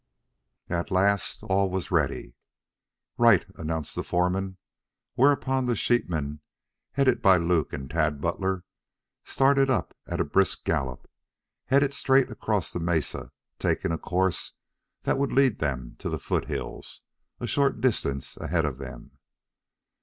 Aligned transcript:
At 0.71 0.89
last 0.89 1.43
all 1.43 1.69
was 1.69 1.91
ready. 1.91 2.33
"Right!" 3.19 3.45
announced 3.53 3.93
the 3.93 4.01
foreman, 4.03 4.57
whereupon 5.13 5.65
the 5.65 5.75
sheepmen, 5.75 6.39
headed 6.93 7.21
by 7.21 7.37
Luke 7.37 7.71
and 7.71 7.87
Tad 7.87 8.19
Butler, 8.19 8.63
started 9.25 9.69
up 9.69 9.95
at 10.07 10.19
a 10.19 10.25
brisk 10.25 10.63
gallop, 10.65 11.07
headed 11.65 11.93
straight 11.93 12.31
across 12.31 12.73
the 12.73 12.79
mesa, 12.79 13.31
taking 13.59 13.91
a 13.91 13.99
course 13.99 14.53
that 15.03 15.19
would 15.19 15.33
lead 15.33 15.59
them 15.59 15.97
to 15.99 16.09
the 16.09 16.17
foothills, 16.17 17.01
a 17.39 17.45
short 17.45 17.79
distance 17.79 18.35
ahead 18.37 18.65
of 18.65 18.79
them. 18.79 19.11